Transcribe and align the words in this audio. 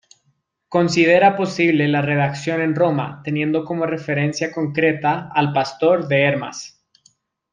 Considera 0.67 1.35
posible 1.37 1.87
la 1.87 2.01
redacción 2.01 2.59
en 2.59 2.73
Roma, 2.73 3.21
teniendo 3.23 3.63
como 3.63 3.85
referencia 3.85 4.51
concreta 4.51 5.29
al 5.31 5.53
Pastor 5.53 6.07
de 6.07 6.23
Hermas. 6.23 6.83